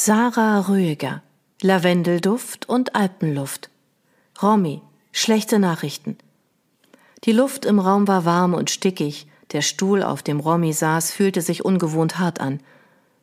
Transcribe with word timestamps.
Sarah 0.00 0.60
Röger, 0.60 1.22
Lavendelduft 1.60 2.68
und 2.68 2.94
Alpenluft. 2.94 3.68
Romy, 4.40 4.80
schlechte 5.10 5.58
Nachrichten. 5.58 6.16
Die 7.24 7.32
Luft 7.32 7.64
im 7.64 7.80
Raum 7.80 8.06
war 8.06 8.24
warm 8.24 8.54
und 8.54 8.70
stickig, 8.70 9.26
der 9.50 9.60
Stuhl, 9.60 10.04
auf 10.04 10.22
dem 10.22 10.38
Romy 10.38 10.72
saß, 10.72 11.10
fühlte 11.10 11.40
sich 11.40 11.64
ungewohnt 11.64 12.20
hart 12.20 12.40
an. 12.40 12.60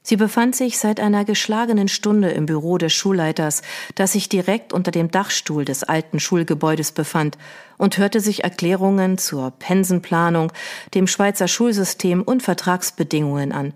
Sie 0.04 0.18
befand 0.18 0.54
sich 0.54 0.78
seit 0.78 1.00
einer 1.00 1.24
geschlagenen 1.24 1.88
Stunde 1.88 2.32
im 2.32 2.46
Büro 2.46 2.78
des 2.78 2.92
Schulleiters, 2.92 3.62
das 3.96 4.12
sich 4.12 4.28
direkt 4.28 4.73
unter 4.73 4.92
dem 4.92 5.10
Dachstuhl 5.10 5.63
des 5.63 5.83
alten 5.83 6.19
Schulgebäudes 6.19 6.92
befand, 6.92 7.37
und 7.78 7.97
hörte 7.97 8.19
sich 8.19 8.44
Erklärungen 8.44 9.17
zur 9.17 9.51
Pensenplanung, 9.51 10.51
dem 10.94 11.07
Schweizer 11.07 11.47
Schulsystem 11.47 12.21
und 12.21 12.44
Vertragsbedingungen 12.44 13.53
an. 13.53 13.73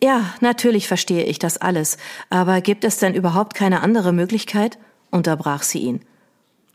Ja, 0.00 0.32
natürlich 0.40 0.86
verstehe 0.86 1.24
ich 1.24 1.38
das 1.38 1.58
alles, 1.58 1.96
aber 2.30 2.60
gibt 2.60 2.84
es 2.84 2.98
denn 2.98 3.14
überhaupt 3.14 3.54
keine 3.54 3.82
andere 3.82 4.12
Möglichkeit? 4.12 4.78
unterbrach 5.10 5.62
sie 5.62 5.78
ihn. 5.78 6.00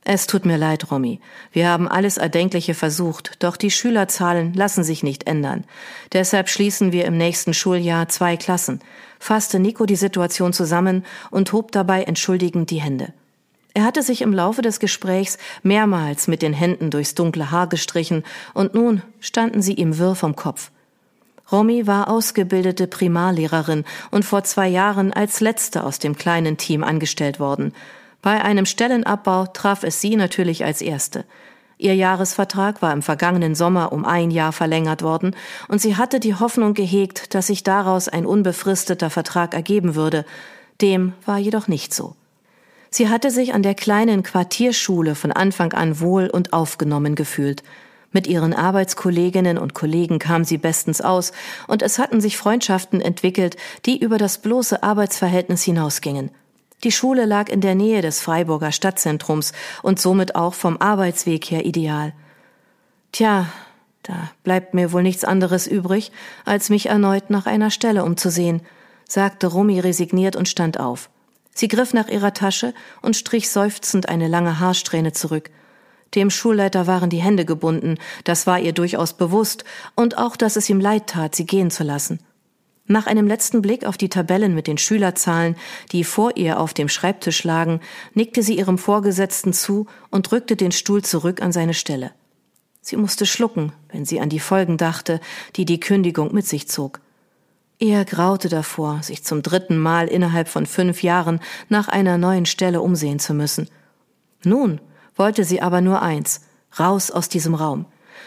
Es 0.05 0.27
tut 0.27 0.45
mir 0.45 0.57
leid, 0.57 0.91
Romy. 0.91 1.21
Wir 1.53 1.69
haben 1.69 1.87
alles 1.87 2.17
Erdenkliche 2.17 2.73
versucht, 2.73 3.41
doch 3.41 3.55
die 3.55 3.71
Schülerzahlen 3.71 4.53
lassen 4.53 4.83
sich 4.83 5.01
nicht 5.01 5.27
ändern. 5.27 5.63
Deshalb 6.11 6.49
schließen 6.49 6.91
wir 6.91 7.05
im 7.05 7.15
nächsten 7.15 7.53
Schuljahr 7.53 8.09
zwei 8.09 8.35
Klassen, 8.35 8.81
fasste 9.19 9.59
Nico 9.59 9.85
die 9.85 9.95
Situation 9.95 10.51
zusammen 10.51 11.05
und 11.31 11.53
hob 11.53 11.71
dabei 11.71 12.03
entschuldigend 12.03 12.69
die 12.69 12.81
Hände. 12.81 13.13
Er 13.73 13.85
hatte 13.85 14.03
sich 14.03 14.21
im 14.21 14.33
Laufe 14.33 14.61
des 14.61 14.81
Gesprächs 14.81 15.37
mehrmals 15.63 16.27
mit 16.27 16.41
den 16.41 16.53
Händen 16.53 16.89
durchs 16.91 17.15
dunkle 17.15 17.49
Haar 17.49 17.67
gestrichen, 17.67 18.23
und 18.53 18.75
nun 18.75 19.01
standen 19.21 19.61
sie 19.61 19.73
ihm 19.73 19.97
wirr 19.97 20.15
vom 20.15 20.35
Kopf. 20.35 20.69
Romy 21.51 21.87
war 21.87 22.09
ausgebildete 22.09 22.87
Primarlehrerin 22.87 23.83
und 24.11 24.23
vor 24.25 24.43
zwei 24.43 24.67
Jahren 24.67 25.13
als 25.13 25.39
letzte 25.39 25.83
aus 25.83 25.99
dem 25.99 26.15
kleinen 26.15 26.57
Team 26.57 26.83
angestellt 26.83 27.39
worden. 27.39 27.73
Bei 28.21 28.41
einem 28.41 28.65
Stellenabbau 28.65 29.47
traf 29.47 29.83
es 29.83 29.99
sie 29.99 30.15
natürlich 30.15 30.63
als 30.63 30.81
erste. 30.81 31.25
Ihr 31.77 31.95
Jahresvertrag 31.95 32.81
war 32.81 32.93
im 32.93 33.01
vergangenen 33.01 33.55
Sommer 33.55 33.91
um 33.91 34.05
ein 34.05 34.31
Jahr 34.31 34.53
verlängert 34.53 35.01
worden, 35.01 35.35
und 35.67 35.81
sie 35.81 35.97
hatte 35.97 36.21
die 36.21 36.35
Hoffnung 36.35 36.73
gehegt, 36.73 37.35
dass 37.35 37.47
sich 37.47 37.63
daraus 37.63 38.07
ein 38.07 38.25
unbefristeter 38.25 39.09
Vertrag 39.09 39.53
ergeben 39.53 39.95
würde. 39.95 40.25
Dem 40.79 41.13
war 41.25 41.37
jedoch 41.37 41.67
nicht 41.67 41.93
so. 41.93 42.15
Sie 42.89 43.09
hatte 43.09 43.31
sich 43.31 43.53
an 43.53 43.63
der 43.63 43.75
kleinen 43.75 44.23
Quartierschule 44.23 45.15
von 45.15 45.31
Anfang 45.31 45.73
an 45.73 45.99
wohl 45.99 46.29
und 46.29 46.53
aufgenommen 46.53 47.15
gefühlt. 47.15 47.63
Mit 48.13 48.27
ihren 48.27 48.53
Arbeitskolleginnen 48.53 49.57
und 49.57 49.73
Kollegen 49.73 50.19
kam 50.19 50.43
sie 50.45 50.59
bestens 50.59 51.01
aus, 51.01 51.33
und 51.67 51.81
es 51.81 51.97
hatten 51.97 52.21
sich 52.21 52.37
Freundschaften 52.37 53.01
entwickelt, 53.01 53.57
die 53.85 53.99
über 53.99 54.19
das 54.19 54.37
bloße 54.37 54.83
Arbeitsverhältnis 54.83 55.63
hinausgingen. 55.63 56.29
Die 56.83 56.91
Schule 56.91 57.25
lag 57.25 57.49
in 57.49 57.59
der 57.59 57.75
Nähe 57.75 58.01
des 58.01 58.21
Freiburger 58.21 58.71
Stadtzentrums 58.71 59.53
und 59.81 59.99
somit 59.99 60.35
auch 60.35 60.53
vom 60.53 60.77
Arbeitsweg 60.77 61.45
her 61.45 61.65
ideal. 61.65 62.13
Tja, 63.11 63.47
da 64.03 64.31
bleibt 64.43 64.73
mir 64.73 64.91
wohl 64.91 65.01
nichts 65.01 65.23
anderes 65.23 65.65
übrig, 65.65 66.11
als 66.45 66.69
mich 66.69 66.87
erneut 66.87 67.29
nach 67.29 67.45
einer 67.45 67.71
Stelle 67.71 68.03
umzusehen, 68.03 68.61
sagte 69.07 69.47
Rumi 69.47 69.79
resigniert 69.79 70.35
und 70.35 70.49
stand 70.49 70.79
auf. 70.79 71.09
Sie 71.55 71.67
griff 71.67 71.93
nach 71.93 72.09
ihrer 72.09 72.33
Tasche 72.33 72.73
und 73.01 73.15
strich 73.15 73.49
seufzend 73.49 74.09
eine 74.09 74.27
lange 74.27 74.59
Haarsträhne 74.59 75.13
zurück. 75.13 75.51
Dem 76.15 76.29
Schulleiter 76.29 76.85
waren 76.87 77.09
die 77.09 77.21
Hände 77.21 77.45
gebunden, 77.45 77.97
das 78.23 78.45
war 78.45 78.59
ihr 78.59 78.73
durchaus 78.73 79.13
bewusst, 79.13 79.63
und 79.95 80.17
auch, 80.17 80.35
dass 80.35 80.55
es 80.55 80.69
ihm 80.69 80.79
leid 80.79 81.07
tat, 81.07 81.35
sie 81.35 81.45
gehen 81.45 81.71
zu 81.71 81.83
lassen. 81.83 82.19
Nach 82.85 83.07
einem 83.07 83.27
letzten 83.27 83.61
Blick 83.61 83.85
auf 83.85 83.97
die 83.97 84.09
Tabellen 84.09 84.53
mit 84.53 84.67
den 84.67 84.77
Schülerzahlen, 84.77 85.55
die 85.91 86.03
vor 86.03 86.35
ihr 86.35 86.59
auf 86.59 86.73
dem 86.73 86.89
Schreibtisch 86.89 87.43
lagen, 87.45 87.79
nickte 88.13 88.43
sie 88.43 88.57
ihrem 88.57 88.77
Vorgesetzten 88.77 89.53
zu 89.53 89.87
und 90.11 90.29
drückte 90.29 90.57
den 90.57 90.73
Stuhl 90.73 91.01
zurück 91.01 91.41
an 91.41 91.53
seine 91.53 91.73
Stelle. 91.73 92.11
Sie 92.81 92.97
musste 92.97 93.25
schlucken, 93.25 93.71
wenn 93.89 94.03
sie 94.03 94.19
an 94.19 94.27
die 94.27 94.41
Folgen 94.41 94.77
dachte, 94.77 95.21
die 95.55 95.63
die 95.63 95.79
Kündigung 95.79 96.33
mit 96.33 96.45
sich 96.45 96.67
zog. 96.67 96.99
Er 97.79 98.03
graute 98.03 98.49
davor, 98.49 99.01
sich 99.01 99.23
zum 99.23 99.41
dritten 99.41 99.77
Mal 99.77 100.09
innerhalb 100.09 100.49
von 100.49 100.65
fünf 100.65 101.01
Jahren 101.03 101.39
nach 101.69 101.87
einer 101.87 102.17
neuen 102.17 102.45
Stelle 102.45 102.81
umsehen 102.81 103.19
zu 103.19 103.33
müssen. 103.33 103.69
Nun 104.43 104.81
wollte 105.15 105.43
sie 105.43 105.61
aber 105.61 105.81
nur 105.81 106.01
eins, 106.01 106.41
raus 106.79 107.11
aus 107.11 107.29
diesem 107.29 107.55
Raum. 107.55 107.85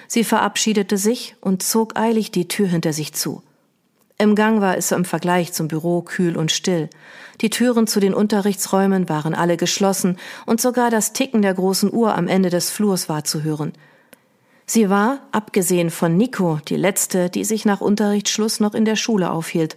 Sie 0.08 0.24
verabschiedete 0.24 0.98
sich 0.98 1.36
und 1.40 1.62
zog 1.62 1.98
eilig 1.98 2.30
die 2.30 2.48
Tür 2.48 2.68
hinter 2.68 2.92
sich 2.92 3.12
zu. 3.12 3.42
Im 4.18 4.34
Gang 4.34 4.60
war 4.60 4.78
es 4.78 4.92
im 4.92 5.04
Vergleich 5.04 5.52
zum 5.52 5.68
Büro 5.68 6.00
kühl 6.00 6.36
und 6.36 6.50
still. 6.50 6.88
Die 7.42 7.50
Türen 7.50 7.86
zu 7.86 8.00
den 8.00 8.14
Unterrichtsräumen 8.14 9.08
waren 9.10 9.34
alle 9.34 9.58
geschlossen 9.58 10.16
und 10.46 10.60
sogar 10.60 10.90
das 10.90 11.12
Ticken 11.12 11.42
der 11.42 11.52
großen 11.52 11.92
Uhr 11.92 12.14
am 12.14 12.26
Ende 12.26 12.48
des 12.48 12.70
Flurs 12.70 13.10
war 13.10 13.24
zu 13.24 13.42
hören. 13.42 13.72
Sie 14.64 14.88
war, 14.88 15.20
abgesehen 15.32 15.90
von 15.90 16.16
Nico, 16.16 16.58
die 16.66 16.76
letzte, 16.76 17.28
die 17.28 17.44
sich 17.44 17.66
nach 17.66 17.80
Unterrichtsschluss 17.80 18.58
noch 18.58 18.74
in 18.74 18.84
der 18.84 18.96
Schule 18.96 19.30
aufhielt. 19.30 19.76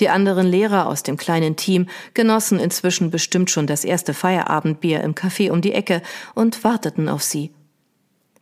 Die 0.00 0.08
anderen 0.08 0.46
Lehrer 0.46 0.86
aus 0.86 1.02
dem 1.02 1.16
kleinen 1.16 1.56
Team 1.56 1.86
genossen 2.14 2.58
inzwischen 2.58 3.10
bestimmt 3.10 3.50
schon 3.50 3.66
das 3.66 3.84
erste 3.84 4.12
Feierabendbier 4.12 5.00
im 5.02 5.14
Café 5.14 5.50
um 5.50 5.60
die 5.60 5.72
Ecke 5.72 6.02
und 6.34 6.64
warteten 6.64 7.08
auf 7.08 7.22
sie. 7.22 7.52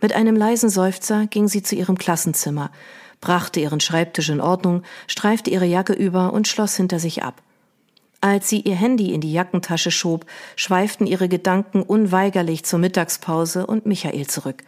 Mit 0.01 0.15
einem 0.15 0.35
leisen 0.35 0.71
Seufzer 0.71 1.27
ging 1.27 1.49
sie 1.49 1.63
zu 1.63 1.77
ihrem 1.77 1.99
Klassenzimmer, 1.99 2.71
brachte 3.21 3.61
ihren 3.61 3.81
Schreibtisch 3.81 4.31
in 4.31 4.41
Ordnung, 4.41 4.83
streifte 5.07 5.51
ihre 5.51 5.67
Jacke 5.67 5.93
über 5.93 6.33
und 6.33 6.49
schloss 6.49 6.77
hinter 6.77 6.99
sich 6.99 7.23
ab. 7.23 7.43
Als 8.21 8.49
sie 8.49 8.61
ihr 8.61 8.75
Handy 8.75 9.13
in 9.13 9.21
die 9.21 9.33
Jackentasche 9.33 9.91
schob, 9.91 10.27
schweiften 10.57 11.07
ihre 11.07 11.29
Gedanken 11.29 11.83
unweigerlich 11.83 12.65
zur 12.65 12.79
Mittagspause 12.79 13.67
und 13.67 13.85
Michael 13.85 14.27
zurück. 14.27 14.63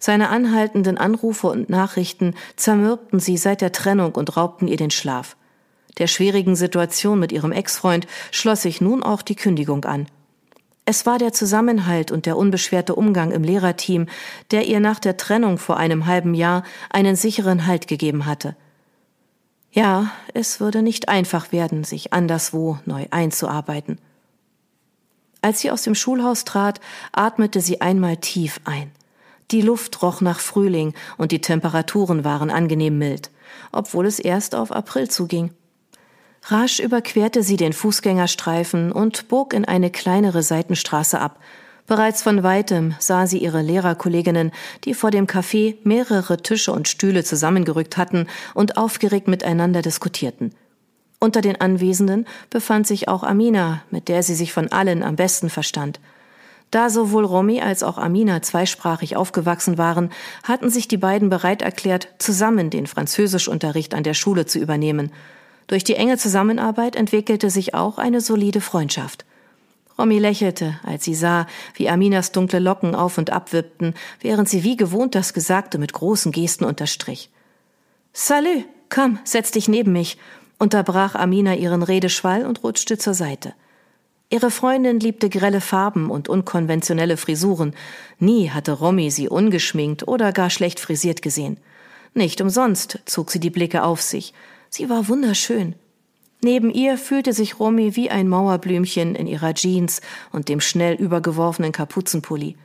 Seine 0.00 0.28
anhaltenden 0.28 0.96
Anrufe 0.96 1.48
und 1.48 1.70
Nachrichten 1.70 2.34
zermürbten 2.56 3.20
sie 3.20 3.36
seit 3.36 3.60
der 3.60 3.72
Trennung 3.72 4.12
und 4.12 4.36
raubten 4.36 4.68
ihr 4.68 4.76
den 4.76 4.90
Schlaf. 4.90 5.36
Der 5.98 6.06
schwierigen 6.06 6.56
Situation 6.56 7.18
mit 7.18 7.32
ihrem 7.32 7.52
Ex-Freund 7.52 8.06
schloss 8.30 8.62
sich 8.62 8.80
nun 8.80 9.02
auch 9.02 9.22
die 9.22 9.36
Kündigung 9.36 9.84
an. 9.84 10.06
Es 10.86 11.06
war 11.06 11.18
der 11.18 11.32
Zusammenhalt 11.32 12.10
und 12.10 12.26
der 12.26 12.36
unbeschwerte 12.36 12.94
Umgang 12.94 13.30
im 13.30 13.42
Lehrerteam, 13.42 14.06
der 14.50 14.66
ihr 14.66 14.80
nach 14.80 14.98
der 14.98 15.16
Trennung 15.16 15.56
vor 15.56 15.78
einem 15.78 16.06
halben 16.06 16.34
Jahr 16.34 16.62
einen 16.90 17.16
sicheren 17.16 17.66
Halt 17.66 17.86
gegeben 17.86 18.26
hatte. 18.26 18.54
Ja, 19.72 20.10
es 20.34 20.60
würde 20.60 20.82
nicht 20.82 21.08
einfach 21.08 21.52
werden, 21.52 21.84
sich 21.84 22.12
anderswo 22.12 22.78
neu 22.84 23.06
einzuarbeiten. 23.10 23.98
Als 25.40 25.60
sie 25.60 25.70
aus 25.70 25.82
dem 25.82 25.94
Schulhaus 25.94 26.44
trat, 26.44 26.80
atmete 27.12 27.60
sie 27.60 27.80
einmal 27.80 28.18
tief 28.18 28.60
ein. 28.64 28.90
Die 29.50 29.62
Luft 29.62 30.02
roch 30.02 30.20
nach 30.20 30.40
Frühling 30.40 30.94
und 31.16 31.32
die 31.32 31.40
Temperaturen 31.40 32.24
waren 32.24 32.50
angenehm 32.50 32.98
mild, 32.98 33.30
obwohl 33.72 34.06
es 34.06 34.18
erst 34.18 34.54
auf 34.54 34.70
April 34.70 35.10
zuging. 35.10 35.50
Rasch 36.46 36.78
überquerte 36.78 37.42
sie 37.42 37.56
den 37.56 37.72
Fußgängerstreifen 37.72 38.92
und 38.92 39.28
bog 39.28 39.54
in 39.54 39.64
eine 39.64 39.90
kleinere 39.90 40.42
Seitenstraße 40.42 41.18
ab. 41.18 41.40
Bereits 41.86 42.22
von 42.22 42.42
weitem 42.42 42.94
sah 42.98 43.26
sie 43.26 43.38
ihre 43.38 43.62
Lehrerkolleginnen, 43.62 44.52
die 44.84 44.92
vor 44.92 45.10
dem 45.10 45.26
Café 45.26 45.76
mehrere 45.84 46.42
Tische 46.42 46.72
und 46.72 46.86
Stühle 46.86 47.24
zusammengerückt 47.24 47.96
hatten 47.96 48.26
und 48.52 48.76
aufgeregt 48.76 49.26
miteinander 49.26 49.80
diskutierten. 49.80 50.54
Unter 51.18 51.40
den 51.40 51.60
Anwesenden 51.62 52.26
befand 52.50 52.86
sich 52.86 53.08
auch 53.08 53.22
Amina, 53.22 53.82
mit 53.90 54.08
der 54.08 54.22
sie 54.22 54.34
sich 54.34 54.52
von 54.52 54.70
allen 54.70 55.02
am 55.02 55.16
besten 55.16 55.48
verstand. 55.48 55.98
Da 56.70 56.90
sowohl 56.90 57.24
Romy 57.24 57.62
als 57.62 57.82
auch 57.82 57.96
Amina 57.96 58.42
zweisprachig 58.42 59.16
aufgewachsen 59.16 59.78
waren, 59.78 60.10
hatten 60.42 60.68
sich 60.68 60.88
die 60.88 60.98
beiden 60.98 61.30
bereit 61.30 61.62
erklärt, 61.62 62.08
zusammen 62.18 62.68
den 62.68 62.86
Französischunterricht 62.86 63.94
an 63.94 64.02
der 64.02 64.14
Schule 64.14 64.44
zu 64.44 64.58
übernehmen– 64.58 65.10
durch 65.66 65.84
die 65.84 65.96
enge 65.96 66.18
Zusammenarbeit 66.18 66.96
entwickelte 66.96 67.50
sich 67.50 67.74
auch 67.74 67.98
eine 67.98 68.20
solide 68.20 68.60
Freundschaft. 68.60 69.24
Romy 69.98 70.18
lächelte, 70.18 70.80
als 70.82 71.04
sie 71.04 71.14
sah, 71.14 71.46
wie 71.74 71.88
Aminas 71.88 72.32
dunkle 72.32 72.58
Locken 72.58 72.94
auf 72.94 73.16
und 73.16 73.30
ab 73.30 73.52
wippten, 73.52 73.94
während 74.20 74.48
sie 74.48 74.64
wie 74.64 74.76
gewohnt 74.76 75.14
das 75.14 75.32
Gesagte 75.32 75.78
mit 75.78 75.92
großen 75.92 76.32
Gesten 76.32 76.64
unterstrich. 76.64 77.30
Salü, 78.12 78.64
komm, 78.88 79.18
setz 79.24 79.52
dich 79.52 79.68
neben 79.68 79.92
mich, 79.92 80.18
unterbrach 80.58 81.14
Amina 81.14 81.54
ihren 81.54 81.82
Redeschwall 81.82 82.44
und 82.44 82.64
rutschte 82.64 82.98
zur 82.98 83.14
Seite. 83.14 83.54
Ihre 84.30 84.50
Freundin 84.50 84.98
liebte 84.98 85.28
grelle 85.28 85.60
Farben 85.60 86.10
und 86.10 86.28
unkonventionelle 86.28 87.16
Frisuren. 87.16 87.74
Nie 88.18 88.50
hatte 88.50 88.72
Romy 88.72 89.10
sie 89.10 89.28
ungeschminkt 89.28 90.08
oder 90.08 90.32
gar 90.32 90.50
schlecht 90.50 90.80
frisiert 90.80 91.22
gesehen. 91.22 91.58
Nicht 92.14 92.40
umsonst 92.40 93.00
zog 93.04 93.30
sie 93.30 93.38
die 93.38 93.50
Blicke 93.50 93.84
auf 93.84 94.00
sich. 94.02 94.32
Sie 94.76 94.90
war 94.90 95.06
wunderschön. 95.06 95.76
Neben 96.42 96.68
ihr 96.68 96.98
fühlte 96.98 97.32
sich 97.32 97.60
Romy 97.60 97.94
wie 97.94 98.10
ein 98.10 98.28
Mauerblümchen 98.28 99.14
in 99.14 99.28
ihrer 99.28 99.54
Jeans 99.54 100.00
und 100.32 100.48
dem 100.48 100.60
schnell 100.60 100.96
übergeworfenen 100.96 101.70
Kapuzenpulli. 101.70 102.56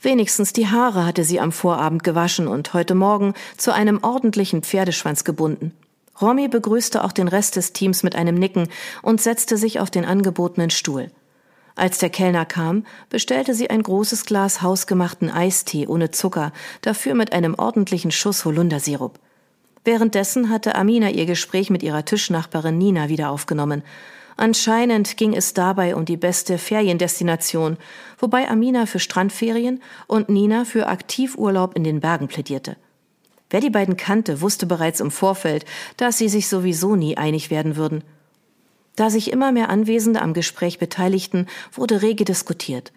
Wenigstens 0.00 0.54
die 0.54 0.68
Haare 0.68 1.04
hatte 1.04 1.24
sie 1.24 1.38
am 1.38 1.52
Vorabend 1.52 2.02
gewaschen 2.02 2.48
und 2.48 2.72
heute 2.72 2.94
Morgen 2.94 3.34
zu 3.58 3.74
einem 3.74 4.02
ordentlichen 4.02 4.62
Pferdeschwanz 4.62 5.22
gebunden. 5.24 5.74
Romy 6.18 6.48
begrüßte 6.48 7.04
auch 7.04 7.12
den 7.12 7.28
Rest 7.28 7.56
des 7.56 7.74
Teams 7.74 8.02
mit 8.02 8.16
einem 8.16 8.36
Nicken 8.36 8.66
und 9.02 9.20
setzte 9.20 9.58
sich 9.58 9.80
auf 9.80 9.90
den 9.90 10.06
angebotenen 10.06 10.70
Stuhl. 10.70 11.10
Als 11.74 11.98
der 11.98 12.08
Kellner 12.08 12.46
kam, 12.46 12.86
bestellte 13.10 13.52
sie 13.52 13.68
ein 13.68 13.82
großes 13.82 14.24
Glas 14.24 14.62
hausgemachten 14.62 15.28
Eistee 15.28 15.88
ohne 15.88 16.10
Zucker, 16.10 16.54
dafür 16.80 17.12
mit 17.12 17.34
einem 17.34 17.54
ordentlichen 17.54 18.12
Schuss 18.12 18.46
Holundersirup. 18.46 19.20
Währenddessen 19.84 20.50
hatte 20.50 20.74
Amina 20.74 21.10
ihr 21.10 21.26
Gespräch 21.26 21.70
mit 21.70 21.82
ihrer 21.82 22.04
Tischnachbarin 22.04 22.78
Nina 22.78 23.08
wieder 23.08 23.30
aufgenommen. 23.30 23.82
Anscheinend 24.36 25.16
ging 25.16 25.34
es 25.34 25.52
dabei 25.52 25.96
um 25.96 26.04
die 26.04 26.16
beste 26.16 26.58
Feriendestination, 26.58 27.76
wobei 28.18 28.48
Amina 28.48 28.86
für 28.86 29.00
Strandferien 29.00 29.82
und 30.06 30.28
Nina 30.28 30.64
für 30.64 30.86
Aktivurlaub 30.86 31.76
in 31.76 31.82
den 31.82 32.00
Bergen 32.00 32.28
plädierte. 32.28 32.76
Wer 33.50 33.60
die 33.60 33.70
beiden 33.70 33.96
kannte, 33.96 34.40
wusste 34.40 34.66
bereits 34.66 35.00
im 35.00 35.10
Vorfeld, 35.10 35.64
dass 35.96 36.18
sie 36.18 36.28
sich 36.28 36.48
sowieso 36.48 36.96
nie 36.96 37.16
einig 37.16 37.50
werden 37.50 37.76
würden. 37.76 38.04
Da 38.94 39.10
sich 39.10 39.32
immer 39.32 39.52
mehr 39.52 39.70
Anwesende 39.70 40.20
am 40.20 40.34
Gespräch 40.34 40.78
beteiligten, 40.78 41.46
wurde 41.72 42.02
rege 42.02 42.24
diskutiert. 42.24 42.92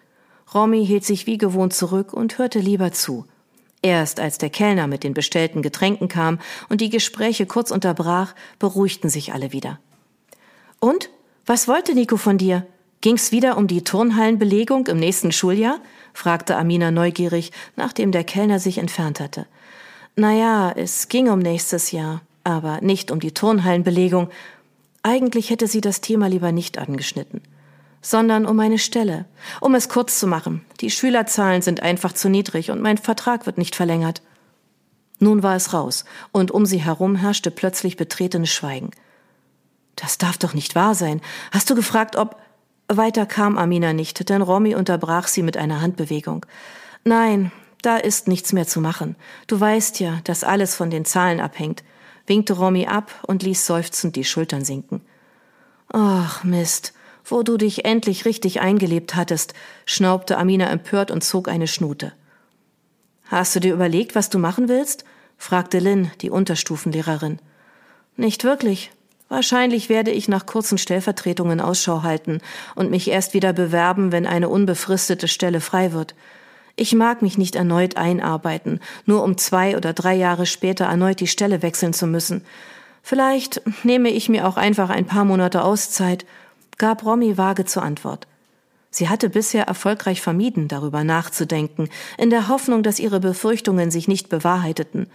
Romy 0.52 0.84
hielt 0.86 1.04
sich 1.04 1.26
wie 1.26 1.38
gewohnt 1.38 1.72
zurück 1.72 2.12
und 2.12 2.38
hörte 2.38 2.58
lieber 2.58 2.92
zu. 2.92 3.24
Erst 3.82 4.20
als 4.20 4.38
der 4.38 4.48
Kellner 4.48 4.86
mit 4.86 5.02
den 5.02 5.12
bestellten 5.12 5.60
Getränken 5.60 6.06
kam 6.08 6.38
und 6.68 6.80
die 6.80 6.88
Gespräche 6.88 7.46
kurz 7.46 7.72
unterbrach, 7.72 8.34
beruhigten 8.58 9.10
sich 9.10 9.32
alle 9.32 9.52
wieder. 9.52 9.78
Und? 10.80 11.10
Was 11.44 11.66
wollte 11.66 11.94
Nico 11.94 12.16
von 12.16 12.38
dir? 12.38 12.64
Ging's 13.00 13.32
wieder 13.32 13.56
um 13.56 13.66
die 13.66 13.82
Turnhallenbelegung 13.82 14.86
im 14.86 14.98
nächsten 14.98 15.32
Schuljahr? 15.32 15.80
fragte 16.14 16.56
Amina 16.56 16.92
neugierig, 16.92 17.50
nachdem 17.74 18.12
der 18.12 18.22
Kellner 18.22 18.60
sich 18.60 18.78
entfernt 18.78 19.18
hatte. 19.18 19.46
Naja, 20.14 20.72
es 20.76 21.08
ging 21.08 21.28
um 21.28 21.40
nächstes 21.40 21.90
Jahr, 21.90 22.20
aber 22.44 22.80
nicht 22.80 23.10
um 23.10 23.18
die 23.18 23.32
Turnhallenbelegung. 23.32 24.28
Eigentlich 25.02 25.50
hätte 25.50 25.66
sie 25.66 25.80
das 25.80 26.00
Thema 26.00 26.28
lieber 26.28 26.52
nicht 26.52 26.78
angeschnitten, 26.78 27.40
sondern 28.02 28.44
um 28.44 28.58
eine 28.60 28.78
Stelle. 28.78 29.24
Um 29.60 29.74
es 29.74 29.88
kurz 29.88 30.18
zu 30.18 30.26
machen, 30.26 30.64
die 30.80 30.90
Schülerzahlen 30.90 31.62
sind 31.62 31.82
einfach 31.82 32.12
zu 32.12 32.28
niedrig 32.28 32.70
und 32.70 32.82
mein 32.82 32.98
Vertrag 32.98 33.46
wird 33.46 33.56
nicht 33.56 33.76
verlängert. 33.76 34.20
Nun 35.20 35.44
war 35.44 35.54
es 35.54 35.72
raus, 35.72 36.04
und 36.32 36.50
um 36.50 36.66
sie 36.66 36.82
herum 36.82 37.14
herrschte 37.14 37.52
plötzlich 37.52 37.96
betretenes 37.96 38.50
Schweigen. 38.50 38.90
Das 39.94 40.18
darf 40.18 40.36
doch 40.36 40.52
nicht 40.52 40.74
wahr 40.74 40.94
sein. 40.94 41.20
Hast 41.52 41.70
du 41.70 41.74
gefragt, 41.74 42.16
ob. 42.16 42.36
Weiter 42.88 43.24
kam 43.24 43.56
Amina 43.56 43.92
nicht, 43.92 44.28
denn 44.28 44.42
Romy 44.42 44.74
unterbrach 44.74 45.28
sie 45.28 45.42
mit 45.42 45.56
einer 45.56 45.80
Handbewegung. 45.80 46.44
Nein, 47.04 47.52
da 47.80 47.96
ist 47.96 48.28
nichts 48.28 48.52
mehr 48.52 48.66
zu 48.66 48.80
machen. 48.80 49.16
Du 49.46 49.58
weißt 49.58 50.00
ja, 50.00 50.18
dass 50.24 50.44
alles 50.44 50.74
von 50.74 50.90
den 50.90 51.04
Zahlen 51.04 51.40
abhängt, 51.40 51.84
winkte 52.26 52.52
Romy 52.54 52.86
ab 52.86 53.12
und 53.26 53.42
ließ 53.42 53.64
seufzend 53.64 54.16
die 54.16 54.24
Schultern 54.24 54.64
sinken. 54.64 55.00
Ach, 55.92 56.44
Mist, 56.44 56.92
wo 57.24 57.42
du 57.42 57.56
dich 57.56 57.84
endlich 57.84 58.24
richtig 58.24 58.60
eingelebt 58.60 59.14
hattest, 59.14 59.54
schnaubte 59.86 60.38
Amina 60.38 60.70
empört 60.70 61.10
und 61.10 61.22
zog 61.22 61.48
eine 61.48 61.66
Schnute. 61.66 62.12
Hast 63.26 63.56
du 63.56 63.60
dir 63.60 63.72
überlegt, 63.72 64.14
was 64.14 64.28
du 64.28 64.38
machen 64.38 64.68
willst? 64.68 65.04
fragte 65.38 65.78
Lynn, 65.78 66.10
die 66.20 66.30
Unterstufenlehrerin. 66.30 67.38
Nicht 68.16 68.44
wirklich. 68.44 68.90
Wahrscheinlich 69.28 69.88
werde 69.88 70.10
ich 70.10 70.28
nach 70.28 70.44
kurzen 70.44 70.76
Stellvertretungen 70.76 71.60
Ausschau 71.60 72.02
halten 72.02 72.40
und 72.74 72.90
mich 72.90 73.08
erst 73.08 73.32
wieder 73.32 73.54
bewerben, 73.54 74.12
wenn 74.12 74.26
eine 74.26 74.50
unbefristete 74.50 75.26
Stelle 75.26 75.60
frei 75.60 75.92
wird. 75.92 76.14
Ich 76.76 76.94
mag 76.94 77.22
mich 77.22 77.38
nicht 77.38 77.54
erneut 77.56 77.96
einarbeiten, 77.96 78.80
nur 79.06 79.22
um 79.22 79.38
zwei 79.38 79.76
oder 79.76 79.94
drei 79.94 80.14
Jahre 80.14 80.44
später 80.44 80.84
erneut 80.84 81.20
die 81.20 81.26
Stelle 81.26 81.62
wechseln 81.62 81.94
zu 81.94 82.06
müssen. 82.06 82.44
Vielleicht 83.02 83.62
nehme 83.84 84.10
ich 84.10 84.28
mir 84.28 84.46
auch 84.46 84.56
einfach 84.58 84.90
ein 84.90 85.06
paar 85.06 85.24
Monate 85.24 85.64
Auszeit, 85.64 86.24
gab 86.82 87.04
Romy 87.04 87.38
vage 87.38 87.64
zur 87.64 87.84
Antwort. 87.84 88.26
Sie 88.90 89.08
hatte 89.08 89.30
bisher 89.30 89.68
erfolgreich 89.68 90.20
vermieden, 90.20 90.66
darüber 90.66 91.04
nachzudenken, 91.04 91.88
in 92.18 92.28
der 92.28 92.48
Hoffnung, 92.48 92.82
dass 92.82 92.98
ihre 92.98 93.20
Befürchtungen 93.20 93.92
sich 93.92 94.08
nicht 94.08 94.28
bewahrheiteten. 94.28 95.06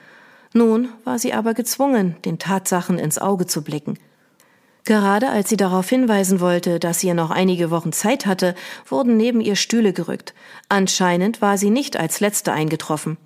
Nun 0.53 0.87
war 1.03 1.19
sie 1.19 1.33
aber 1.33 1.53
gezwungen, 1.53 2.15
den 2.23 2.39
Tatsachen 2.39 2.97
ins 2.97 3.17
Auge 3.17 3.47
zu 3.47 3.65
blicken. 3.65 3.99
Gerade 4.85 5.27
als 5.27 5.49
sie 5.49 5.57
darauf 5.57 5.89
hinweisen 5.89 6.39
wollte, 6.39 6.79
dass 6.79 7.01
sie 7.01 7.13
noch 7.13 7.31
einige 7.31 7.69
Wochen 7.69 7.91
Zeit 7.91 8.25
hatte, 8.25 8.55
wurden 8.85 9.17
neben 9.17 9.41
ihr 9.41 9.57
Stühle 9.57 9.91
gerückt. 9.91 10.33
Anscheinend 10.69 11.41
war 11.41 11.57
sie 11.57 11.69
nicht 11.69 11.97
als 11.97 12.21
Letzte 12.21 12.53
eingetroffen. 12.53 13.17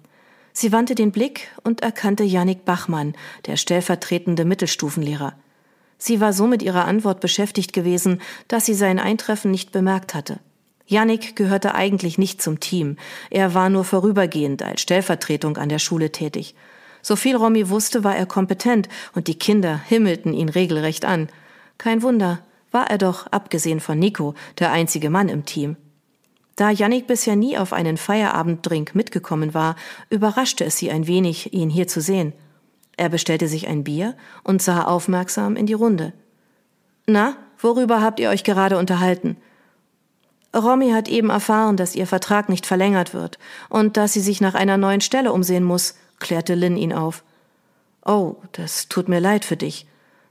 Sie 0.51 0.71
wandte 0.71 0.95
den 0.95 1.11
Blick 1.11 1.49
und 1.63 1.81
erkannte 1.81 2.23
Jannik 2.23 2.65
Bachmann, 2.65 3.13
der 3.45 3.55
stellvertretende 3.55 4.45
Mittelstufenlehrer. 4.45 5.35
Sie 6.03 6.19
war 6.19 6.33
so 6.33 6.47
mit 6.47 6.63
ihrer 6.63 6.85
Antwort 6.85 7.19
beschäftigt 7.19 7.73
gewesen, 7.73 8.21
dass 8.47 8.65
sie 8.65 8.73
sein 8.73 8.97
Eintreffen 8.97 9.51
nicht 9.51 9.71
bemerkt 9.71 10.15
hatte. 10.15 10.39
Jannik 10.87 11.35
gehörte 11.35 11.75
eigentlich 11.75 12.17
nicht 12.17 12.41
zum 12.41 12.59
Team. 12.59 12.97
Er 13.29 13.53
war 13.53 13.69
nur 13.69 13.83
vorübergehend 13.83 14.63
als 14.63 14.81
Stellvertretung 14.81 15.57
an 15.57 15.69
der 15.69 15.77
Schule 15.77 16.11
tätig. 16.11 16.55
So 17.03 17.15
viel 17.15 17.35
Romy 17.35 17.69
wusste, 17.69 18.03
war 18.03 18.15
er 18.15 18.25
kompetent 18.25 18.89
und 19.13 19.27
die 19.27 19.37
Kinder 19.37 19.77
himmelten 19.77 20.33
ihn 20.33 20.49
regelrecht 20.49 21.05
an. 21.05 21.29
Kein 21.77 22.01
Wunder, 22.01 22.39
war 22.71 22.89
er 22.89 22.97
doch, 22.97 23.27
abgesehen 23.27 23.79
von 23.79 23.99
Nico, 23.99 24.33
der 24.57 24.71
einzige 24.71 25.11
Mann 25.11 25.29
im 25.29 25.45
Team. 25.45 25.77
Da 26.55 26.71
Yannick 26.71 27.05
bisher 27.05 27.35
nie 27.35 27.59
auf 27.59 27.73
einen 27.73 27.97
Feierabenddrink 27.97 28.95
mitgekommen 28.95 29.53
war, 29.53 29.75
überraschte 30.09 30.65
es 30.65 30.77
sie 30.77 30.89
ein 30.89 31.05
wenig, 31.05 31.53
ihn 31.53 31.69
hier 31.69 31.87
zu 31.87 32.01
sehen. 32.01 32.33
Er 33.01 33.09
bestellte 33.09 33.47
sich 33.47 33.67
ein 33.67 33.83
Bier 33.83 34.15
und 34.43 34.61
sah 34.61 34.83
aufmerksam 34.83 35.55
in 35.55 35.65
die 35.65 35.73
Runde. 35.73 36.13
Na, 37.07 37.35
worüber 37.57 37.99
habt 37.99 38.19
ihr 38.19 38.29
euch 38.29 38.43
gerade 38.43 38.77
unterhalten? 38.77 39.37
Romy 40.55 40.91
hat 40.91 41.07
eben 41.07 41.31
erfahren, 41.31 41.77
dass 41.77 41.95
ihr 41.95 42.05
Vertrag 42.05 42.47
nicht 42.47 42.67
verlängert 42.67 43.15
wird 43.15 43.39
und 43.69 43.97
dass 43.97 44.13
sie 44.13 44.19
sich 44.19 44.39
nach 44.39 44.53
einer 44.53 44.77
neuen 44.77 45.01
Stelle 45.01 45.33
umsehen 45.33 45.63
muss, 45.63 45.95
klärte 46.19 46.53
Lynn 46.53 46.77
ihn 46.77 46.93
auf. 46.93 47.23
Oh, 48.05 48.35
das 48.51 48.87
tut 48.87 49.09
mir 49.09 49.19
leid 49.19 49.45
für 49.45 49.57
dich. 49.57 49.87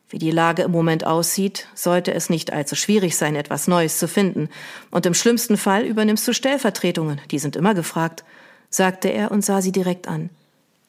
Wie 0.09 0.19
die 0.19 0.31
Lage 0.31 0.63
im 0.63 0.71
Moment 0.71 1.05
aussieht, 1.05 1.67
sollte 1.75 2.15
es 2.15 2.31
nicht 2.31 2.53
allzu 2.53 2.77
schwierig 2.77 3.17
sein, 3.17 3.35
etwas 3.35 3.67
Neues 3.67 3.99
zu 3.99 4.07
finden. 4.07 4.49
Und 4.93 5.07
im 5.07 5.15
schlimmsten 5.15 5.57
Fall 5.57 5.85
übernimmst 5.85 6.29
du 6.29 6.33
Stellvertretungen, 6.33 7.21
die 7.33 7.41
sind 7.41 7.57
immer 7.57 7.75
gefragt, 7.75 8.23
sagte 8.69 9.09
er 9.09 9.33
und 9.33 9.45
sah 9.45 9.61
sie 9.61 9.73
direkt 9.73 10.07
an. 10.07 10.31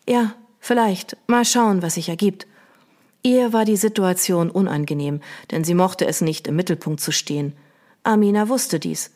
Ja, 0.07 0.35
vielleicht. 0.61 1.17
Mal 1.27 1.43
schauen, 1.43 1.81
was 1.81 1.95
sich 1.95 2.07
ergibt. 2.07 2.47
Ihr 3.23 3.51
war 3.51 3.65
die 3.65 3.75
Situation 3.75 4.49
unangenehm, 4.49 5.19
denn 5.51 5.63
sie 5.63 5.75
mochte 5.75 6.07
es 6.07 6.21
nicht, 6.21 6.47
im 6.47 6.55
Mittelpunkt 6.55 7.01
zu 7.01 7.11
stehen. 7.11 7.53
Amina 8.03 8.47
wusste 8.47 8.79
dies. 8.79 9.11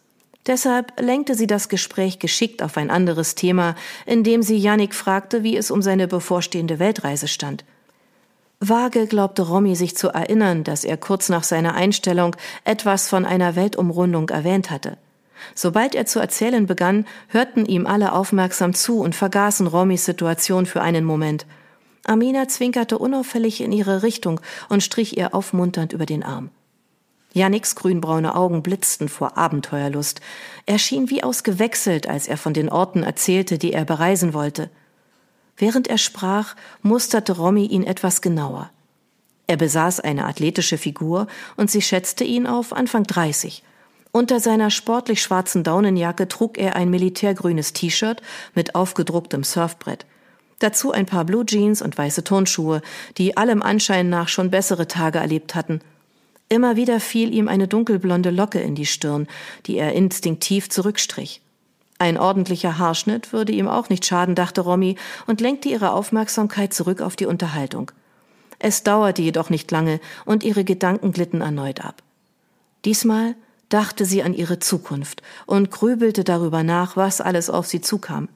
Deshalb 0.45 0.99
lenkte 0.99 1.33
sie 1.33 1.47
das 1.47 1.69
Gespräch 1.69 2.19
geschickt 2.19 2.61
auf 2.61 2.77
ein 2.77 2.91
anderes 2.91 3.33
Thema, 3.33 3.75
indem 4.05 4.43
sie 4.43 4.57
Yannick 4.57 4.93
fragte, 4.93 5.41
wie 5.41 5.57
es 5.57 5.71
um 5.71 5.81
seine 5.81 6.07
bevorstehende 6.07 6.77
Weltreise 6.77 7.27
stand. 7.27 7.65
Vage 8.59 9.07
glaubte 9.07 9.41
Romy 9.41 9.75
sich 9.75 9.97
zu 9.97 10.09
erinnern, 10.09 10.63
dass 10.63 10.83
er 10.83 10.97
kurz 10.97 11.29
nach 11.29 11.43
seiner 11.43 11.73
Einstellung 11.73 12.35
etwas 12.63 13.09
von 13.09 13.25
einer 13.25 13.55
Weltumrundung 13.55 14.29
erwähnt 14.29 14.69
hatte. 14.69 14.97
Sobald 15.53 15.95
er 15.95 16.05
zu 16.05 16.19
erzählen 16.19 16.65
begann, 16.65 17.05
hörten 17.27 17.65
ihm 17.65 17.87
alle 17.87 18.13
aufmerksam 18.13 18.73
zu 18.73 18.99
und 18.99 19.15
vergaßen 19.15 19.67
Romys 19.67 20.05
Situation 20.05 20.65
für 20.65 20.81
einen 20.81 21.05
Moment. 21.05 21.45
Amina 22.05 22.47
zwinkerte 22.47 22.97
unauffällig 22.97 23.61
in 23.61 23.71
ihre 23.71 24.03
Richtung 24.03 24.39
und 24.69 24.83
strich 24.83 25.17
ihr 25.17 25.33
aufmunternd 25.33 25.93
über 25.93 26.05
den 26.05 26.23
Arm. 26.23 26.49
Janniks 27.33 27.75
grünbraune 27.75 28.33
Augen 28.33 28.63
blitzten 28.63 29.09
vor 29.09 29.37
Abenteuerlust. 29.37 30.21
Er 30.65 30.79
schien 30.79 31.09
wie 31.09 31.21
ausgewechselt, 31.21 32.07
als 32.07 32.27
er 32.27 32.37
von 32.37 32.53
den 32.53 32.69
Orten 32.69 33.03
erzählte, 33.03 33.57
die 33.57 33.73
er 33.73 33.83
bereisen 33.83 34.33
wollte. 34.33 34.69
Während 35.57 35.87
er 35.89 35.97
sprach, 35.97 36.55
musterte 36.81 37.33
Romy 37.33 37.65
ihn 37.65 37.83
etwas 37.83 38.21
genauer. 38.21 38.69
Er 39.47 39.57
besaß 39.57 39.99
eine 39.99 40.25
athletische 40.25 40.77
Figur 40.77 41.27
und 41.57 41.69
sie 41.69 41.81
schätzte 41.81 42.23
ihn 42.23 42.47
auf 42.47 42.71
Anfang 42.71 43.03
30. 43.03 43.63
Unter 44.15 44.39
seiner 44.39 44.71
sportlich 44.71 45.21
schwarzen 45.21 45.65
Daunenjacke 45.65 46.29
trug 46.29 46.57
er 46.57 46.77
ein 46.77 46.89
militärgrünes 46.89 47.73
T-Shirt 47.73 48.21
mit 48.53 48.73
aufgedrucktem 48.73 49.43
Surfbrett. 49.43 50.05
Dazu 50.59 50.93
ein 50.93 51.05
paar 51.05 51.25
Blue 51.25 51.45
Jeans 51.45 51.81
und 51.81 51.97
weiße 51.97 52.23
Turnschuhe, 52.23 52.81
die 53.17 53.35
allem 53.35 53.61
Anschein 53.61 54.07
nach 54.07 54.29
schon 54.29 54.51
bessere 54.51 54.87
Tage 54.87 55.19
erlebt 55.19 55.53
hatten. 55.53 55.81
Immer 56.47 56.77
wieder 56.77 57.01
fiel 57.01 57.33
ihm 57.33 57.49
eine 57.49 57.67
dunkelblonde 57.67 58.29
Locke 58.29 58.61
in 58.61 58.73
die 58.73 58.85
Stirn, 58.85 59.27
die 59.65 59.75
er 59.75 59.91
instinktiv 59.91 60.69
zurückstrich. 60.69 61.41
Ein 61.99 62.17
ordentlicher 62.17 62.77
Haarschnitt 62.77 63.33
würde 63.33 63.51
ihm 63.51 63.67
auch 63.67 63.89
nicht 63.89 64.05
schaden, 64.05 64.33
dachte 64.33 64.61
Romy 64.61 64.95
und 65.27 65.41
lenkte 65.41 65.67
ihre 65.67 65.91
Aufmerksamkeit 65.91 66.73
zurück 66.73 67.01
auf 67.01 67.17
die 67.17 67.25
Unterhaltung. 67.25 67.91
Es 68.59 68.81
dauerte 68.81 69.21
jedoch 69.21 69.49
nicht 69.49 69.69
lange 69.71 69.99
und 70.23 70.45
ihre 70.45 70.63
Gedanken 70.63 71.11
glitten 71.11 71.41
erneut 71.41 71.83
ab. 71.83 72.01
Diesmal 72.85 73.35
dachte 73.69 74.05
sie 74.05 74.23
an 74.23 74.33
ihre 74.33 74.59
Zukunft 74.59 75.21
und 75.45 75.71
grübelte 75.71 76.23
darüber 76.23 76.63
nach, 76.63 76.95
was 76.95 77.21
alles 77.21 77.49
auf 77.49 77.67
sie 77.67 77.81
zukam. 77.81 78.29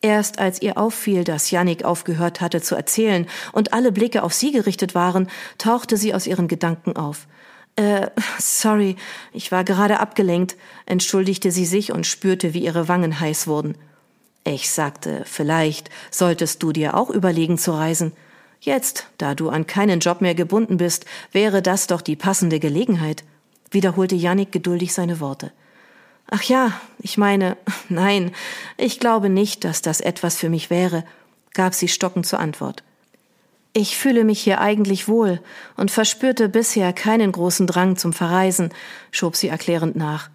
Erst 0.00 0.38
als 0.38 0.62
ihr 0.62 0.78
auffiel, 0.78 1.24
dass 1.24 1.50
Yannick 1.50 1.84
aufgehört 1.84 2.40
hatte 2.40 2.60
zu 2.60 2.76
erzählen 2.76 3.26
und 3.52 3.72
alle 3.72 3.90
Blicke 3.90 4.22
auf 4.22 4.32
sie 4.32 4.52
gerichtet 4.52 4.94
waren, 4.94 5.28
tauchte 5.58 5.96
sie 5.96 6.14
aus 6.14 6.26
ihren 6.26 6.46
Gedanken 6.46 6.96
auf. 6.96 7.26
Äh, 7.74 8.08
sorry, 8.38 8.96
ich 9.32 9.50
war 9.50 9.64
gerade 9.64 9.98
abgelenkt, 9.98 10.56
entschuldigte 10.86 11.50
sie 11.50 11.66
sich 11.66 11.92
und 11.92 12.06
spürte, 12.06 12.54
wie 12.54 12.64
ihre 12.64 12.86
Wangen 12.86 13.18
heiß 13.18 13.48
wurden. 13.48 13.76
Ich 14.44 14.70
sagte, 14.70 15.22
vielleicht 15.24 15.90
solltest 16.10 16.62
du 16.62 16.72
dir 16.72 16.96
auch 16.96 17.10
überlegen 17.10 17.58
zu 17.58 17.72
reisen. 17.72 18.12
Jetzt, 18.60 19.06
da 19.18 19.34
du 19.34 19.48
an 19.50 19.66
keinen 19.66 20.00
Job 20.00 20.20
mehr 20.20 20.34
gebunden 20.34 20.76
bist, 20.76 21.06
wäre 21.32 21.60
das 21.60 21.86
doch 21.86 22.02
die 22.02 22.16
passende 22.16 22.58
Gelegenheit, 22.58 23.24
wiederholte 23.70 24.14
Yannick 24.14 24.52
geduldig 24.52 24.92
seine 24.94 25.20
Worte. 25.20 25.52
Ach 26.30 26.42
ja, 26.42 26.72
ich 26.98 27.18
meine, 27.18 27.56
nein, 27.88 28.32
ich 28.76 29.00
glaube 29.00 29.28
nicht, 29.28 29.64
dass 29.64 29.82
das 29.82 30.00
etwas 30.00 30.36
für 30.36 30.50
mich 30.50 30.70
wäre, 30.70 31.04
gab 31.54 31.74
sie 31.74 31.88
stockend 31.88 32.26
zur 32.26 32.40
Antwort. 32.40 32.82
Ich 33.72 33.96
fühle 33.96 34.24
mich 34.24 34.40
hier 34.40 34.60
eigentlich 34.60 35.08
wohl 35.08 35.40
und 35.76 35.90
verspürte 35.90 36.48
bisher 36.48 36.92
keinen 36.92 37.32
großen 37.32 37.66
Drang 37.66 37.96
zum 37.96 38.12
Verreisen, 38.12 38.70
schob 39.10 39.36
sie 39.36 39.48
erklärend 39.48 39.94
nach. 39.94 40.30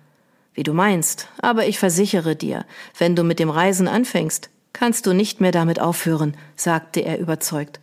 Wie 0.54 0.64
du 0.64 0.74
meinst, 0.74 1.28
aber 1.42 1.66
ich 1.66 1.80
versichere 1.80 2.36
dir, 2.36 2.66
wenn 2.98 3.16
du 3.16 3.24
mit 3.24 3.40
dem 3.40 3.50
Reisen 3.50 3.88
anfängst, 3.88 4.50
kannst 4.72 5.06
du 5.06 5.14
nicht 5.14 5.42
mehr 5.42 5.52
damit 5.52 5.80
aufhören, 5.80 6.38
sagte 6.56 7.02
er 7.02 7.20
überzeugt. 7.20 7.80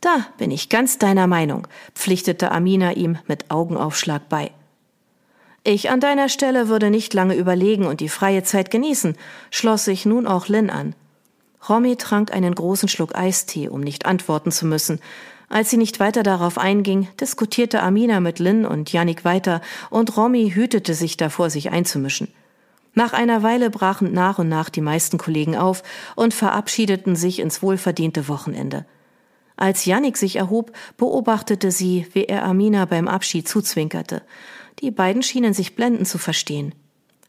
Da 0.00 0.26
bin 0.38 0.50
ich 0.50 0.68
ganz 0.68 0.98
deiner 0.98 1.26
Meinung, 1.26 1.66
pflichtete 1.94 2.52
Amina 2.52 2.92
ihm 2.92 3.18
mit 3.26 3.50
Augenaufschlag 3.50 4.28
bei. 4.28 4.50
Ich 5.68 5.90
an 5.90 5.98
deiner 5.98 6.28
Stelle 6.28 6.68
würde 6.68 6.90
nicht 6.90 7.12
lange 7.12 7.34
überlegen 7.34 7.86
und 7.86 7.98
die 7.98 8.08
freie 8.08 8.44
Zeit 8.44 8.70
genießen, 8.70 9.16
schloss 9.50 9.84
sich 9.84 10.06
nun 10.06 10.28
auch 10.28 10.46
Lynn 10.46 10.70
an. 10.70 10.94
Romy 11.68 11.96
trank 11.96 12.32
einen 12.32 12.54
großen 12.54 12.88
Schluck 12.88 13.16
Eistee, 13.16 13.68
um 13.68 13.80
nicht 13.80 14.06
antworten 14.06 14.52
zu 14.52 14.64
müssen. 14.64 15.00
Als 15.48 15.68
sie 15.68 15.76
nicht 15.76 15.98
weiter 15.98 16.22
darauf 16.22 16.56
einging, 16.56 17.08
diskutierte 17.20 17.82
Amina 17.82 18.20
mit 18.20 18.38
Lynn 18.38 18.64
und 18.64 18.92
Yannick 18.92 19.24
weiter 19.24 19.60
und 19.90 20.16
Romy 20.16 20.52
hütete 20.54 20.94
sich 20.94 21.16
davor, 21.16 21.50
sich 21.50 21.72
einzumischen. 21.72 22.28
Nach 22.94 23.12
einer 23.12 23.42
Weile 23.42 23.68
brachen 23.68 24.12
nach 24.12 24.38
und 24.38 24.48
nach 24.48 24.70
die 24.70 24.80
meisten 24.80 25.18
Kollegen 25.18 25.56
auf 25.56 25.82
und 26.14 26.32
verabschiedeten 26.32 27.16
sich 27.16 27.40
ins 27.40 27.60
wohlverdiente 27.60 28.28
Wochenende. 28.28 28.86
Als 29.56 29.84
Yannick 29.84 30.16
sich 30.16 30.36
erhob, 30.36 30.70
beobachtete 30.96 31.72
sie, 31.72 32.06
wie 32.12 32.26
er 32.26 32.44
Amina 32.44 32.84
beim 32.84 33.08
Abschied 33.08 33.48
zuzwinkerte. 33.48 34.22
Die 34.80 34.90
beiden 34.90 35.22
schienen 35.22 35.54
sich 35.54 35.74
blendend 35.74 36.06
zu 36.06 36.18
verstehen. 36.18 36.74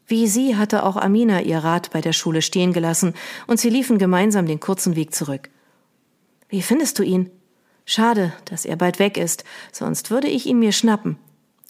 Wie 0.05 0.27
sie 0.27 0.55
hatte 0.55 0.83
auch 0.83 0.95
Amina 0.95 1.41
ihr 1.41 1.59
Rad 1.59 1.91
bei 1.91 2.01
der 2.01 2.13
Schule 2.13 2.41
stehen 2.41 2.71
gelassen 2.71 3.13
und 3.45 3.59
sie 3.59 3.69
liefen 3.69 3.97
gemeinsam 3.97 4.45
den 4.45 4.59
kurzen 4.59 4.95
Weg 4.95 5.13
zurück. 5.13 5.49
Wie 6.49 6.61
findest 6.61 6.97
du 6.99 7.03
ihn? 7.03 7.29
Schade, 7.85 8.33
dass 8.45 8.65
er 8.65 8.75
bald 8.75 8.99
weg 8.99 9.17
ist, 9.17 9.43
sonst 9.71 10.11
würde 10.11 10.27
ich 10.27 10.45
ihn 10.45 10.59
mir 10.59 10.71
schnappen. 10.71 11.17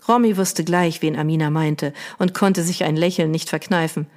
Romy 0.08 0.38
wusste 0.38 0.64
gleich, 0.64 1.02
wen 1.02 1.18
Amina 1.18 1.50
meinte 1.50 1.94
und 2.18 2.34
konnte 2.34 2.64
sich 2.64 2.84
ein 2.84 2.96
Lächeln 2.96 3.32
nicht 3.32 3.50
verkneifen. 3.50 4.08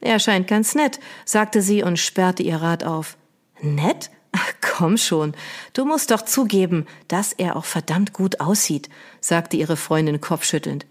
Er 0.00 0.18
scheint 0.18 0.48
ganz 0.48 0.74
nett, 0.74 0.98
sagte 1.24 1.62
sie 1.62 1.82
und 1.82 1.98
sperrte 1.98 2.42
ihr 2.42 2.56
Rad 2.56 2.84
auf. 2.84 3.16
Nett? 3.60 4.10
Ach, 4.32 4.52
komm 4.60 4.96
schon. 4.96 5.34
Du 5.72 5.84
musst 5.84 6.10
doch 6.10 6.22
zugeben, 6.22 6.86
dass 7.08 7.32
er 7.32 7.56
auch 7.56 7.64
verdammt 7.64 8.12
gut 8.12 8.40
aussieht, 8.40 8.88
sagte 9.20 9.56
ihre 9.56 9.76
Freundin 9.76 10.20
kopfschüttelnd. 10.20 10.86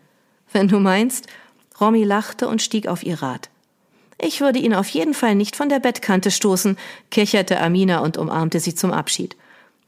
Wenn 0.51 0.67
du 0.67 0.79
meinst. 0.79 1.27
Romy 1.79 2.03
lachte 2.03 2.47
und 2.47 2.61
stieg 2.61 2.87
auf 2.87 3.03
ihr 3.03 3.21
Rad. 3.21 3.49
Ich 4.21 4.41
würde 4.41 4.59
ihn 4.59 4.73
auf 4.73 4.89
jeden 4.89 5.13
Fall 5.13 5.35
nicht 5.35 5.55
von 5.55 5.69
der 5.69 5.79
Bettkante 5.79 6.29
stoßen, 6.29 6.77
kicherte 7.09 7.59
Amina 7.61 7.99
und 7.99 8.17
umarmte 8.17 8.59
sie 8.59 8.75
zum 8.75 8.91
Abschied. 8.91 9.37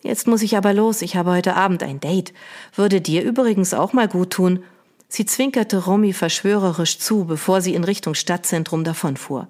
Jetzt 0.04 0.26
muss 0.26 0.42
ich 0.42 0.56
aber 0.56 0.74
los, 0.74 1.02
ich 1.02 1.16
habe 1.16 1.32
heute 1.32 1.56
Abend 1.56 1.84
ein 1.84 2.00
Date. 2.00 2.34
Würde 2.74 3.02
dir 3.02 3.24
übrigens 3.24 3.74
auch 3.74 3.92
mal 3.92 4.08
gut 4.08 4.32
tun. 4.32 4.64
Sie 5.10 5.26
zwinkerte 5.26 5.84
Romy 5.84 6.14
verschwörerisch 6.14 6.98
zu, 6.98 7.26
bevor 7.26 7.62
sie 7.62 7.76
in 7.76 7.84
Richtung 7.84 8.16
Stadtzentrum 8.16 8.86
davonfuhr. 8.86 9.48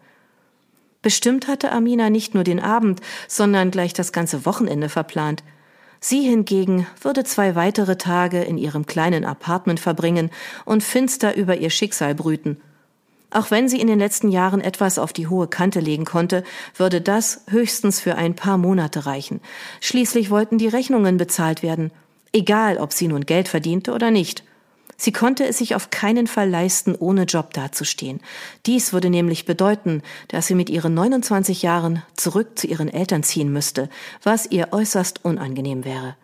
Bestimmt 1.04 1.48
hatte 1.48 1.72
Amina 1.72 2.10
nicht 2.10 2.34
nur 2.34 2.44
den 2.44 2.60
Abend, 2.60 3.02
sondern 3.28 3.72
gleich 3.72 3.94
das 3.94 4.12
ganze 4.12 4.46
Wochenende 4.46 4.90
verplant. 4.90 5.44
Sie 6.04 6.22
hingegen 6.22 6.88
würde 7.00 7.24
zwei 7.24 7.54
weitere 7.54 7.96
Tage 7.96 8.42
in 8.42 8.58
ihrem 8.58 8.88
kleinen 8.88 9.24
Apartment 9.24 9.80
verbringen 9.80 10.32
und 10.66 10.84
finster 10.84 11.36
über 11.36 11.58
ihr 11.58 11.70
Schicksal 11.70 12.16
brüten. 12.16 12.60
Auch 13.30 13.52
wenn 13.52 13.70
sie 13.70 13.80
in 13.80 13.88
den 13.88 14.00
letzten 14.00 14.30
Jahren 14.30 14.62
etwas 14.62 14.98
auf 14.98 15.14
die 15.14 15.28
hohe 15.28 15.48
Kante 15.48 15.80
legen 15.80 16.04
konnte, 16.04 16.44
würde 16.76 17.02
das 17.02 17.44
höchstens 17.50 18.02
für 18.02 18.16
ein 18.16 18.36
paar 18.36 18.58
Monate 18.58 19.06
reichen. 19.06 19.42
Schließlich 19.80 20.32
wollten 20.32 20.58
die 20.58 20.68
Rechnungen 20.68 21.18
bezahlt 21.18 21.62
werden, 21.62 21.92
egal 22.34 22.78
ob 22.78 22.92
sie 22.94 23.08
nun 23.08 23.26
Geld 23.26 23.48
verdiente 23.48 23.94
oder 23.94 24.10
nicht. 24.10 24.44
Sie 25.02 25.12
konnte 25.12 25.48
es 25.48 25.58
sich 25.58 25.74
auf 25.74 25.90
keinen 25.90 26.28
Fall 26.28 26.48
leisten, 26.48 26.94
ohne 26.94 27.24
Job 27.24 27.56
dazustehen. 27.56 28.20
Dies 28.68 28.94
würde 28.94 29.10
nämlich 29.10 29.46
bedeuten, 29.46 30.04
dass 30.28 30.46
sie 30.46 30.54
mit 30.54 30.70
ihren 30.70 30.94
29 30.94 31.64
Jahren 31.64 32.04
zurück 32.16 32.60
zu 32.60 32.68
ihren 32.68 32.88
Eltern 32.88 33.24
ziehen 33.24 33.52
müsste, 33.52 33.90
was 34.22 34.46
ihr 34.46 34.68
äußerst 34.74 35.26
unangenehm 35.26 35.86
wäre. 35.86 36.16